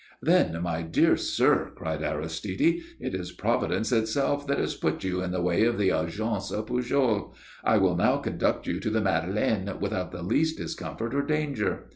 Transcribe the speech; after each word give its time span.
"Then, 0.23 0.63
my 0.63 0.81
dear 0.81 1.15
sir," 1.15 1.73
cried 1.75 2.01
Aristide, 2.01 2.81
"it 2.99 3.13
is 3.13 3.31
Providence 3.31 3.91
itself 3.91 4.47
that 4.47 4.57
has 4.57 4.73
put 4.73 5.03
you 5.03 5.21
in 5.21 5.29
the 5.29 5.43
way 5.43 5.63
of 5.63 5.77
the 5.77 5.89
Agence 5.89 6.49
Pujol. 6.65 7.35
I 7.63 7.77
will 7.77 7.95
now 7.95 8.17
conduct 8.17 8.65
you 8.65 8.79
to 8.79 8.89
the 8.89 8.99
Madeleine 8.99 9.71
without 9.79 10.11
the 10.11 10.23
least 10.23 10.57
discomfort 10.57 11.13
or 11.13 11.21
danger." 11.21 11.81